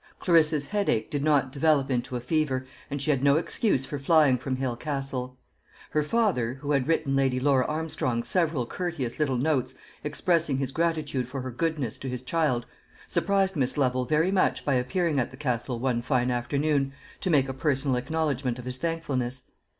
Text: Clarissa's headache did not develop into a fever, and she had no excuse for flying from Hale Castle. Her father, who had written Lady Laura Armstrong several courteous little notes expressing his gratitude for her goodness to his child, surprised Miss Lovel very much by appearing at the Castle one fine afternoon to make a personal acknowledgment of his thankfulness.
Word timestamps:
Clarissa's 0.19 0.65
headache 0.65 1.11
did 1.11 1.23
not 1.23 1.51
develop 1.51 1.91
into 1.91 2.15
a 2.15 2.19
fever, 2.19 2.65
and 2.89 2.99
she 2.99 3.11
had 3.11 3.21
no 3.23 3.35
excuse 3.37 3.85
for 3.85 3.99
flying 3.99 4.35
from 4.35 4.55
Hale 4.55 4.75
Castle. 4.75 5.37
Her 5.91 6.01
father, 6.01 6.55
who 6.55 6.71
had 6.71 6.87
written 6.87 7.15
Lady 7.15 7.39
Laura 7.39 7.67
Armstrong 7.67 8.23
several 8.23 8.65
courteous 8.65 9.19
little 9.19 9.37
notes 9.37 9.75
expressing 10.03 10.57
his 10.57 10.71
gratitude 10.71 11.27
for 11.27 11.41
her 11.41 11.51
goodness 11.51 11.99
to 11.99 12.09
his 12.09 12.23
child, 12.23 12.65
surprised 13.05 13.55
Miss 13.55 13.77
Lovel 13.77 14.05
very 14.05 14.31
much 14.31 14.65
by 14.65 14.73
appearing 14.73 15.19
at 15.19 15.29
the 15.29 15.37
Castle 15.37 15.77
one 15.77 16.01
fine 16.01 16.31
afternoon 16.31 16.93
to 17.19 17.29
make 17.29 17.47
a 17.47 17.53
personal 17.53 17.95
acknowledgment 17.95 18.57
of 18.57 18.65
his 18.65 18.77
thankfulness. 18.77 19.43